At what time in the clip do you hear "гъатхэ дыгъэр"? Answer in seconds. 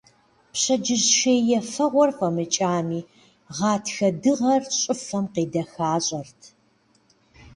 3.57-4.61